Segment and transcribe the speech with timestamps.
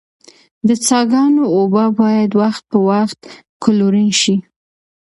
[0.67, 3.19] د څاه ګانو اوبه باید وخت په وخت
[3.63, 4.35] کلورین شي.